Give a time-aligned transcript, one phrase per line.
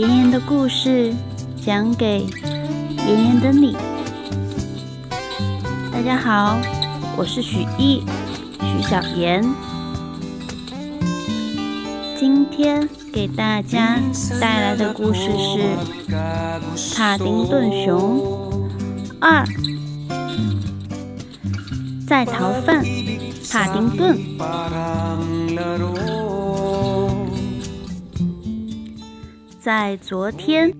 [0.00, 1.12] 妍妍的故事
[1.62, 2.20] 讲给
[3.06, 3.76] 妍妍的你。
[5.92, 6.58] 大家好，
[7.18, 8.02] 我是许艺，
[8.62, 9.44] 许小妍。
[12.18, 14.00] 今天给大家
[14.40, 15.58] 带来的故事是
[16.96, 18.70] 《帕丁顿熊
[19.20, 19.44] 二》。
[22.08, 22.82] 在逃犯
[23.52, 24.18] 帕丁顿。
[29.70, 30.74] 在昨天，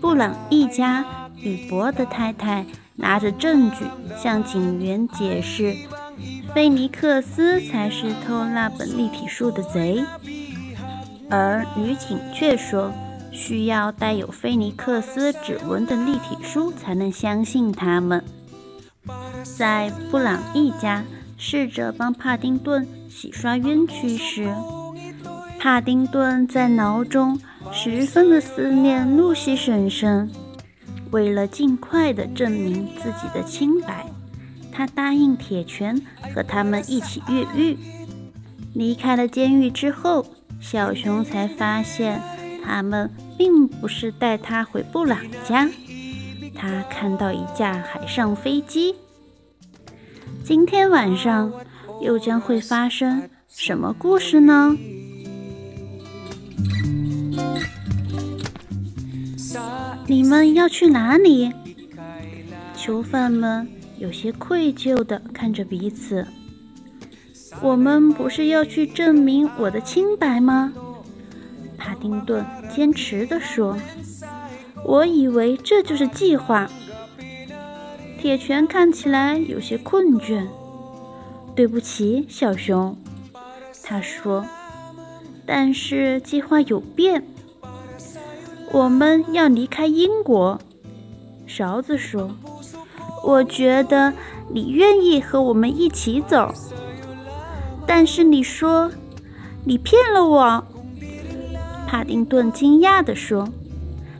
[0.00, 1.04] 布朗一家
[1.38, 2.64] 与博德太太
[2.94, 3.78] 拿着证据
[4.16, 5.74] 向警员解释，
[6.54, 10.04] 菲尼克斯才是偷那本立体书的贼。
[11.28, 12.92] 而女警却说，
[13.32, 18.22] 需要带有菲尼克斯指纹的立体书才能相信他们。
[19.42, 21.02] 在布朗一家
[21.36, 24.54] 试着帮帕丁顿洗刷冤屈时，
[25.58, 27.36] 帕丁顿在脑中
[27.72, 30.30] 十分的思念露西婶婶。
[31.10, 34.06] 为了尽快的证明自己的清白，
[34.72, 36.00] 他答应铁拳
[36.34, 37.76] 和他们一起越狱。
[38.74, 40.26] 离开了监狱之后。
[40.60, 42.20] 小熊才发现，
[42.64, 45.70] 他们并不是带他回布朗家。
[46.52, 48.96] 他看到一架海上飞机。
[50.42, 51.52] 今天晚上
[52.02, 54.76] 又将会发生什么故事呢？
[60.10, 61.52] 你们要去哪里？
[62.74, 66.26] 囚犯们有些愧疚地看着彼此。
[67.60, 70.72] 我们不是要去证明我的清白吗？
[71.76, 72.42] 帕丁顿
[72.74, 73.76] 坚持地说
[74.82, 76.70] ：“我以为这就是计划。”
[78.18, 80.46] 铁拳看起来有些困倦。
[81.54, 82.96] 对不起，小熊，
[83.82, 84.46] 他说
[85.44, 87.24] ：“但是计划有变。
[88.72, 90.58] 我们要离开英国。”
[91.46, 92.30] 勺子说
[93.24, 94.12] ：“我觉得
[94.52, 96.52] 你愿意和我们一起走。”
[97.86, 98.90] 但是你说，
[99.64, 100.64] 你骗了我。
[101.86, 103.48] 帕丁顿惊讶地说：“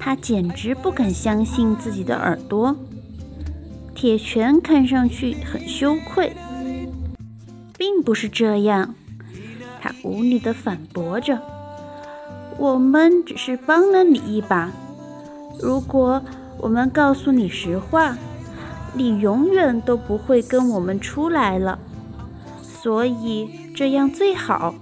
[0.00, 2.74] 他简直不敢相信自己的耳朵。”
[3.94, 6.32] 铁拳看上去很羞愧。
[7.76, 8.94] 并不是这样，
[9.80, 11.40] 他无力地反驳着
[12.60, 14.70] ：“我们只是帮了你一把。
[15.58, 16.22] 如果
[16.58, 18.18] 我们告诉你实话，
[18.92, 21.78] 你永远都不会跟我们出来了。”
[22.62, 24.74] 所以这样最好，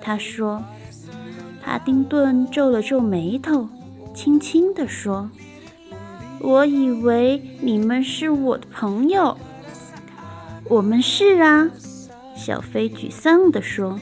[0.00, 0.62] 他说。
[1.62, 3.68] 帕丁顿皱了皱眉头，
[4.14, 5.28] 轻轻地说
[6.40, 9.36] ：“我以为你们是我的朋友。”
[10.70, 11.68] 我们是啊，
[12.36, 13.98] 小飞沮丧地说：“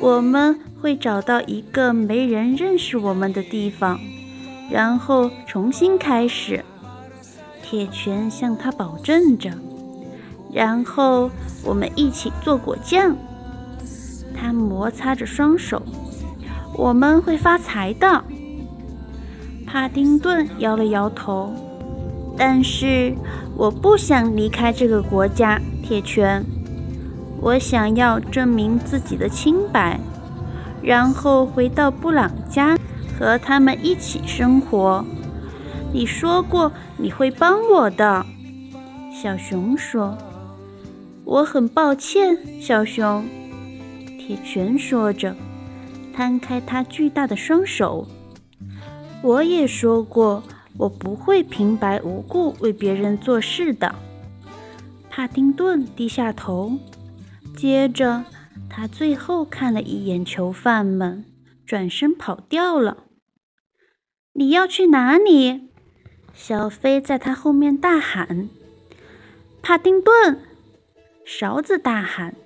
[0.00, 3.98] 我们会找到一个没人认识我们的地方，
[4.70, 6.64] 然后重新开始。”
[7.62, 9.50] 铁拳向他保证着。
[10.50, 11.30] 然后
[11.62, 13.14] 我们一起做果酱。
[14.34, 15.82] 他摩擦着双手。
[16.74, 18.24] 我们会发财的。
[19.66, 21.52] 帕丁顿摇了摇头。
[22.38, 23.14] 但是
[23.56, 26.42] 我不想离开这个国家，铁拳。
[27.40, 30.00] 我想要证明自己的清白，
[30.88, 32.74] 然后回到布朗家
[33.18, 35.04] 和他们一起生活。
[35.92, 38.24] 你说过你会帮我的，
[39.12, 40.16] 小熊说。
[41.26, 43.22] 我很抱歉，小熊。
[44.18, 45.36] 铁拳说着，
[46.14, 48.08] 摊开他巨大的双手。
[49.20, 50.42] 我也说过，
[50.78, 53.94] 我不会平白无故为别人做事的。
[55.10, 56.72] 帕丁顿低下头，
[57.54, 58.24] 接着
[58.70, 61.24] 他最后看了一眼囚犯们，
[61.66, 63.04] 转身跑掉了。
[64.34, 65.68] 你要去哪里？
[66.32, 68.48] 小飞在他后面大喊
[69.60, 70.40] ：“帕丁顿！”
[71.26, 72.36] 勺子大喊，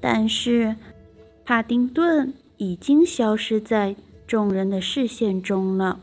[0.00, 0.76] 但是
[1.44, 3.96] 帕丁顿已经消失在
[4.26, 6.00] 众人的视线中了。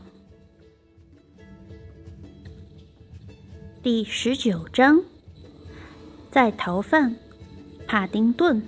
[3.82, 5.02] 第十九章，
[6.30, 7.16] 在逃犯
[7.86, 8.62] 帕丁顿。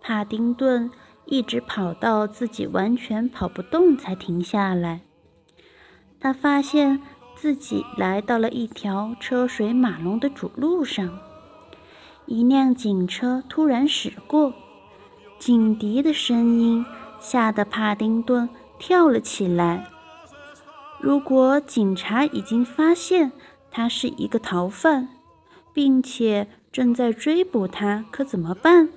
[0.00, 0.90] 帕丁顿
[1.26, 5.02] 一直跑到自己完全跑不动才停下来。
[6.18, 7.00] 他发现
[7.36, 11.18] 自己来到了一条车水马龙的主路上，
[12.26, 14.52] 一辆警车突然驶过，
[15.38, 16.84] 警笛的声音
[17.20, 18.48] 吓得帕丁顿
[18.78, 19.88] 跳了起来。
[21.00, 23.32] 如果警察已经发现
[23.70, 25.08] 他是一个逃犯，
[25.72, 28.88] 并且正在追捕他，可怎么办？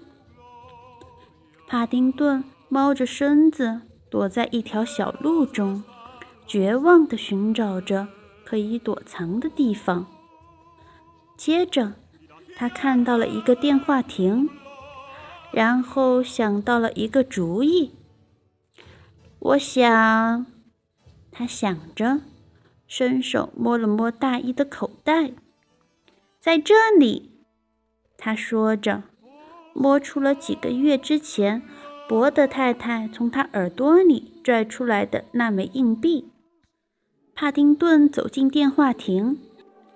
[1.68, 5.84] 帕丁顿猫着身子躲在一条小路中，
[6.48, 8.08] 绝望地寻找着
[8.44, 10.08] 可以躲藏的地方。
[11.38, 11.94] 接着，
[12.56, 14.50] 他看到了一个电话亭，
[15.52, 17.92] 然后想到了一个主意。
[19.40, 20.46] 我想，
[21.40, 22.20] 他想着，
[22.86, 25.32] 伸手摸了摸大衣的口袋，
[26.38, 27.32] 在这里，
[28.18, 29.04] 他说着。
[29.74, 31.62] 摸出了几个月之前，
[32.10, 36.30] 伯德太太从他耳朵里拽出来的那枚硬币。
[37.34, 39.40] 帕丁顿走进电话亭，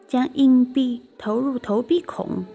[0.07, 2.45] 将硬币投入投币孔，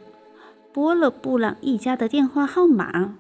[0.73, 3.19] 拨了布朗一家的电话号码，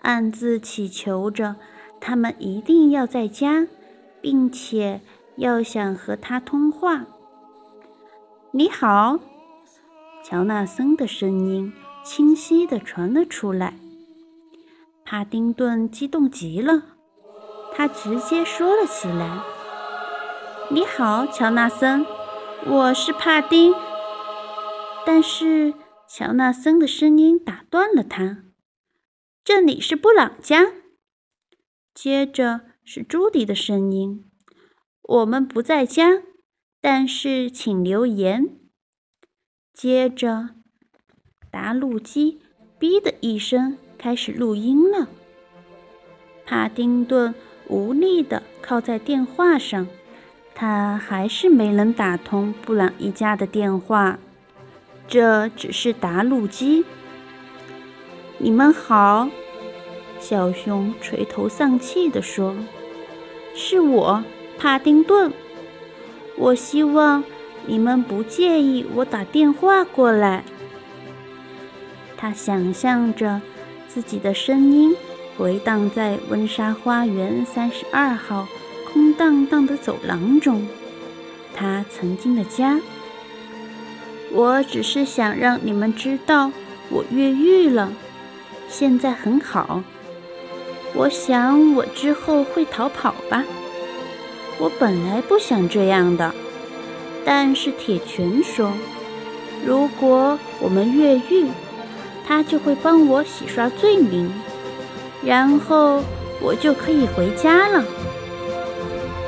[0.00, 1.54] 暗自祈求着
[2.00, 3.68] 他们一定要在家，
[4.22, 5.02] 并且
[5.36, 7.04] 要想和他通话。
[8.52, 9.18] 你好，
[10.24, 11.74] 乔纳森的声音。
[12.04, 13.74] 清晰地传了出来。
[15.04, 16.82] 帕丁顿激动极了，
[17.72, 19.40] 他直接说了起来
[20.68, 22.04] ：“你好，乔纳森，
[22.66, 23.72] 我是帕丁。”
[25.06, 25.74] 但是
[26.08, 28.38] 乔纳森的声音打断了他
[29.44, 30.72] ：“这里是布朗家。”
[31.94, 34.24] 接着是朱迪的声音
[35.02, 36.22] ：“我们不在家，
[36.80, 38.56] 但是请留言。”
[39.72, 40.50] 接着。
[41.50, 42.40] 答录机
[42.80, 45.08] “哔”的一声开始录音了。
[46.46, 47.34] 帕丁顿
[47.68, 49.86] 无力地靠在电话上，
[50.54, 54.18] 他还是没能打通布朗一家的电话。
[55.06, 56.86] 这只是答录机。
[58.38, 59.28] 你们好，
[60.22, 62.54] 小熊垂头丧气地说
[63.56, 64.22] ：“是我，
[64.56, 65.32] 帕丁顿。
[66.38, 67.24] 我希望
[67.66, 70.44] 你们不介意我打电话过来。”
[72.16, 73.42] 他想象着
[73.88, 74.94] 自己的声音
[75.36, 78.46] 回荡在温莎花园三十二号
[78.92, 80.68] 空荡荡的走廊中，
[81.52, 82.80] 他曾经的家。
[84.30, 86.52] 我只是想让你们知道，
[86.90, 87.92] 我越狱了，
[88.68, 89.82] 现在很好。
[90.94, 93.44] 我想我之后会逃跑吧。
[94.58, 96.32] 我本来不想这样的，
[97.24, 98.72] 但是铁拳说，
[99.66, 101.46] 如果我们越狱。
[102.24, 104.32] 他就会帮我洗刷罪名，
[105.24, 106.00] 然后
[106.40, 107.84] 我就可以回家了。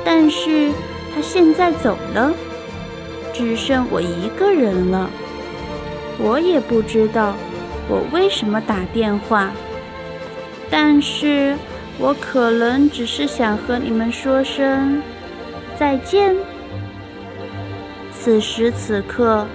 [0.03, 0.71] 但是
[1.13, 2.33] 他现在走了，
[3.33, 5.09] 只剩我一个人了。
[6.17, 7.35] 我也不知道
[7.89, 9.51] 我为什么打电话，
[10.77, 11.55] 但是
[11.97, 15.01] 我可能只是想和你们说声
[15.79, 16.35] 再见。
[18.11, 19.47] 此时此刻，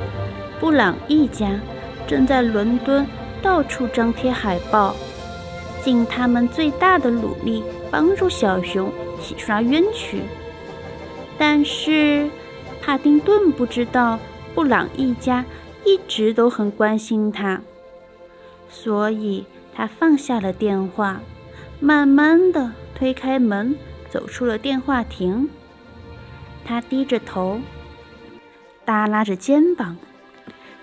[0.58, 1.60] 布朗一家
[2.06, 3.06] 正在伦敦。
[3.42, 4.94] 到处张贴海报，
[5.82, 10.20] 尽他们最大的努力帮助小熊洗刷冤屈。
[11.38, 12.28] 但是
[12.82, 14.18] 帕丁顿不知道
[14.54, 15.42] 布朗一家
[15.86, 17.62] 一直都很关心他，
[18.68, 21.20] 所以他放下了电话，
[21.80, 23.76] 慢慢的推开门，
[24.08, 25.48] 走出了电话亭。
[26.64, 27.60] 他低着头，
[28.84, 29.96] 耷拉着肩膀。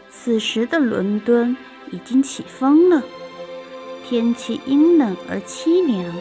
[0.09, 1.55] 此时的伦敦。
[1.89, 3.01] 已经起风了，
[4.03, 6.13] 天气阴冷而凄凉。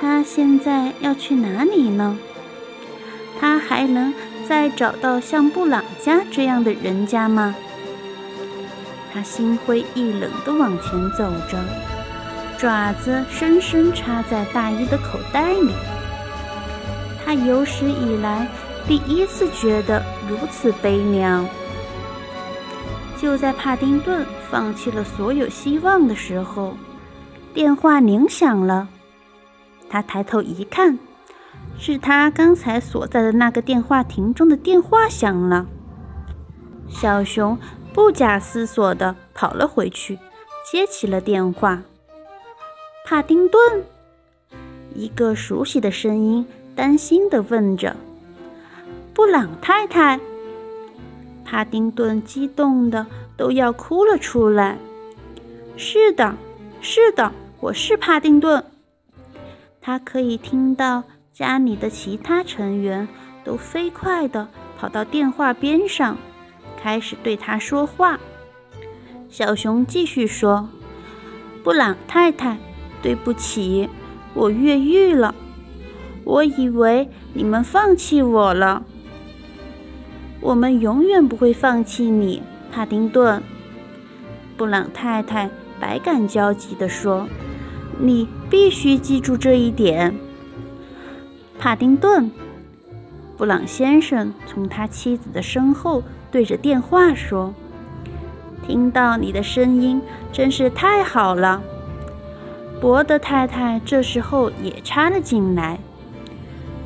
[0.00, 2.16] 他现在要去哪里呢？
[3.38, 4.14] 他还能
[4.48, 7.54] 再找到像布朗家这样的人家吗？
[9.12, 11.58] 他心灰意冷地往前走着，
[12.56, 15.72] 爪子深深插在大衣的口袋里。
[17.24, 18.48] 他有史以来
[18.86, 21.46] 第一次觉得如此悲凉。
[23.18, 26.74] 就在帕丁顿放弃了所有希望的时候，
[27.52, 28.88] 电话铃响了。
[29.88, 30.98] 他抬头一看，
[31.78, 35.66] 是他刚才所在的那个电话亭中的电话响了。
[36.88, 37.58] 小熊
[37.92, 40.18] 不假思索地跑了回去，
[40.70, 41.82] 接起了电话。
[43.04, 43.84] 帕丁顿，
[44.94, 47.96] 一个熟悉的声音担心地问着
[49.12, 50.20] ：“布朗太太。”
[51.44, 53.04] 帕丁顿激动的
[53.36, 54.78] 都要哭了出来。
[55.76, 56.36] 是的，
[56.80, 58.64] 是的，我是帕丁顿。
[59.80, 63.08] 他可以听到家里的其他成员
[63.42, 64.46] 都飞快的
[64.78, 66.16] 跑到电话边上，
[66.82, 68.18] 开始对他说话。
[69.28, 70.68] 小熊继续说
[71.62, 72.58] ：“布朗太太，
[73.02, 73.88] 对不起，
[74.34, 75.34] 我越狱了。
[76.24, 78.82] 我以为你们放弃我了。”
[80.40, 83.42] 我们永远不会放弃你，帕丁顿。
[84.56, 87.28] 布朗太太百感交集地说
[88.00, 90.14] ：“你必须记住这一点。”
[91.58, 92.30] 帕丁顿，
[93.36, 97.54] 布朗先生从他妻子的身后对着电话说
[98.66, 100.00] ：“听到你的声音
[100.32, 101.62] 真是太好了。”
[102.80, 105.78] 伯德太太这时候也插了进来：“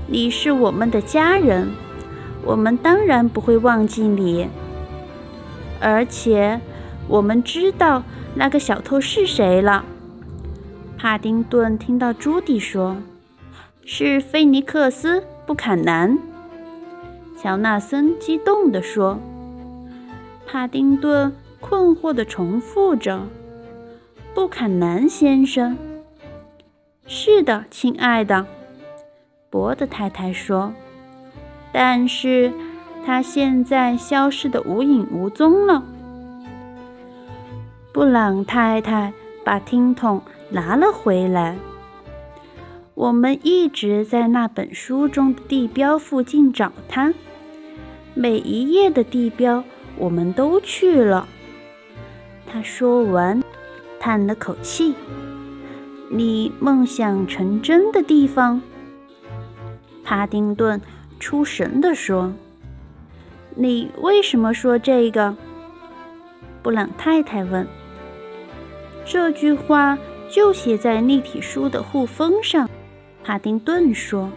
[0.09, 1.71] 你是我们的家人，
[2.45, 4.49] 我们当然不会忘记你。
[5.81, 6.61] 而且，
[7.07, 8.03] 我们知道
[8.35, 9.85] 那个小偷是谁了。”
[10.97, 12.97] 帕丁顿听到朱迪说
[13.85, 16.19] ：“是菲尼克斯·布坎南。”
[17.41, 19.21] 乔纳森激动地说
[20.55, 23.27] ：“帕丁顿困惑地重复着。”
[24.33, 25.77] 布坎南先生，
[27.09, 28.47] 是的，亲爱的，
[29.51, 30.73] 博德太太说。
[31.73, 32.53] 但是
[33.05, 35.83] 他现在消失的无影无踪了。
[37.93, 39.13] 布朗太太
[39.45, 41.57] 把听筒拿了回来。
[42.95, 47.13] 我们一直在那本书中的地标附近找他，
[48.15, 49.65] 每一页的地标
[49.97, 51.27] 我们都去了。
[52.47, 53.43] 他说完。
[54.01, 54.95] 叹了口气，
[56.11, 58.61] 你梦想成真的地方。
[60.05, 60.79] 帕丁顿
[61.19, 62.35] 出神地说
[63.57, 65.35] ：“你为什么说这个？”
[66.63, 67.67] 布朗太太问。
[69.07, 69.99] 这句话
[70.29, 72.69] 就写在立体书的护封上。
[73.25, 74.31] 帕丁顿说：“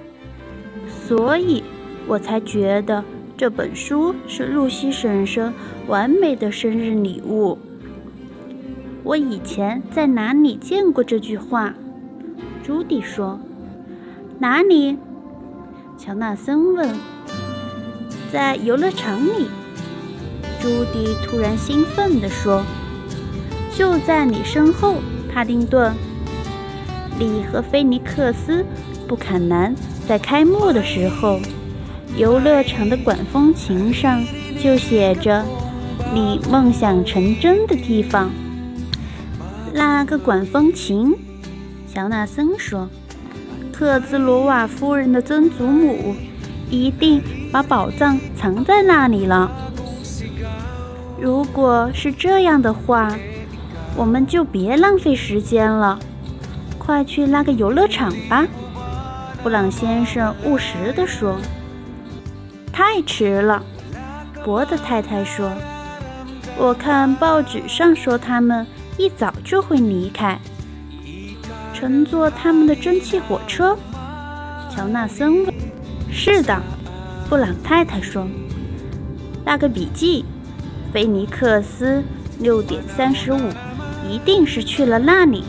[0.88, 1.62] 所以
[2.08, 3.04] 我才觉得
[3.38, 5.54] 这本书是露西婶婶
[5.88, 7.60] 完美的生日礼物。”
[9.06, 11.76] 我以前在哪里见过这句话？
[12.64, 13.40] 朱迪说
[14.40, 14.98] ：“哪里？”
[15.98, 16.90] 乔纳森问。
[18.34, 19.48] “在游乐场里。”
[20.60, 22.64] 朱迪突然兴奋地说
[23.78, 24.96] ：“就在你身后，
[25.32, 25.94] 帕丁顿。
[27.20, 28.64] 你和菲尼克斯·
[29.08, 29.74] 布坎南
[30.08, 31.40] 在开幕的时候，
[32.18, 34.24] 游乐场的管风琴上
[34.60, 35.46] 就写着
[36.16, 38.32] ‘你梦想成真的地方’。”
[39.72, 41.14] 那个管风琴，
[41.94, 42.90] 乔纳森说
[43.72, 46.16] ：“特兹罗瓦夫人的曾祖母
[46.72, 47.22] 一定
[47.52, 49.52] 把宝藏藏在那里了。
[51.22, 53.16] 如果是这样的话，
[53.96, 56.00] 我们就别浪费时间了，
[56.80, 58.48] 快去那个游乐场吧。”
[59.44, 61.38] 布朗先生务实地说。
[62.98, 63.62] “太迟了。”
[64.44, 65.52] 伯德太太说
[66.58, 68.66] ，“我看报纸上说他们。”
[68.98, 70.40] 一早就会离开，
[71.72, 73.78] 乘坐他们的蒸汽火车。
[74.72, 75.54] 乔纳森问
[76.12, 76.60] ：“是的。”
[77.30, 78.28] 布朗太太说
[79.46, 80.26] ：“那个笔记，
[80.92, 82.04] 菲尼克斯
[82.40, 83.40] 六点三十五，
[84.10, 85.44] 一定是去了那里。”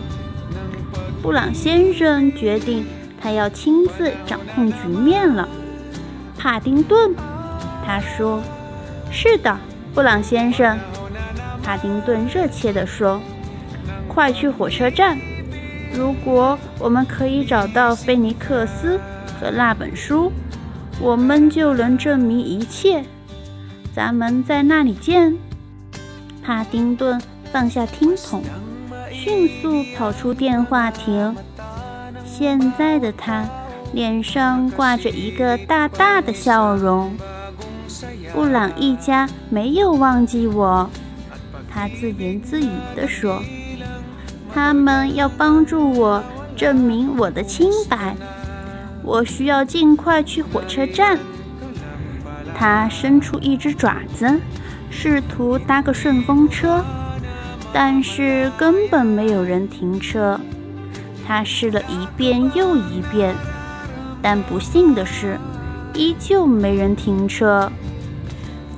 [1.23, 2.85] 布朗先生决定，
[3.19, 5.49] 他要亲自掌控局面了。
[6.37, 7.14] 帕丁顿，
[7.88, 8.42] 他说
[9.11, 9.57] ：“是的，
[9.95, 10.78] 布朗先生。”
[11.64, 13.18] 帕丁顿热切地说。
[14.07, 15.18] 快去火车站！
[15.95, 19.00] 如果我们可以找到菲尼克斯
[19.40, 20.30] 和那本书，
[21.00, 23.02] 我们就能证明一切。
[23.95, 25.35] 咱们在那里见。
[26.42, 27.18] 帕丁顿
[27.50, 28.42] 放下听筒，
[29.11, 31.35] 迅速跑出电话亭。
[32.26, 33.47] 现在的他
[33.95, 37.16] 脸上挂着一个大大的笑容。
[38.33, 40.89] 布朗一家没有忘记我，
[41.71, 43.43] 他自言自语地说。
[44.55, 46.23] 他们要帮助我
[46.57, 48.17] 证明我的清白，
[49.03, 51.19] 我需要尽快去火车站。
[52.55, 54.41] 他伸出一只爪子，
[54.91, 56.83] 试图搭个顺风车，
[57.73, 60.41] 但是根本没有人停车。
[61.27, 63.35] 他试了一遍又一遍，
[64.23, 65.39] 但不幸的是，
[65.93, 67.71] 依旧没人停车。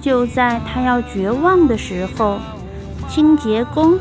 [0.00, 2.38] 就在他要绝望的时候，
[3.08, 3.98] 清洁工。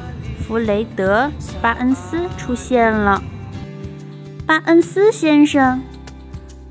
[0.48, 1.28] 弗雷德·
[1.62, 3.22] 巴恩斯出现了。
[4.48, 5.84] 巴恩斯先生，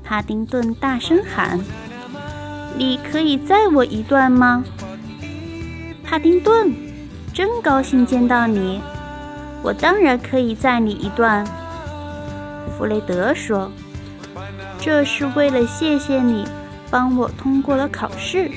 [0.03, 1.61] 帕丁顿大声喊
[2.75, 4.65] ：“你可以载我一段吗？”
[6.03, 6.73] 帕丁顿，
[7.33, 8.81] 真高兴见到你。
[9.63, 11.45] 我当然可以载你一段。
[12.77, 13.71] 弗雷德说
[14.77, 16.45] ：“这是为了谢谢你
[16.91, 18.51] 帮我通过了考试。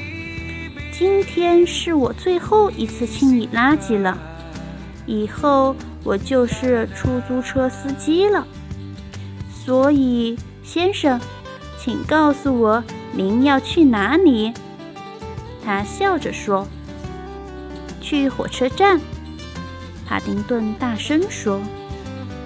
[1.02, 4.16] 今天是我最后一次清理垃圾了。”
[5.04, 8.46] 以后我就是出租车司机了，
[9.52, 11.20] 所以先生，
[11.76, 14.52] 请告诉我您要去哪里。
[15.64, 16.68] 他笑着说
[18.00, 19.00] ：“去火车站。”
[20.06, 21.60] 帕丁顿大声说：“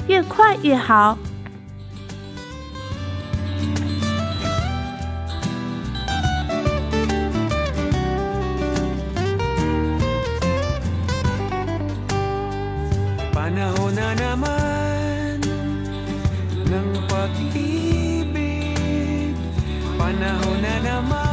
[0.09, 1.19] 越快越好。”
[13.57, 15.41] Panahon na naman
[16.69, 18.37] ng pag-ibig.
[19.97, 21.26] Panahon na naman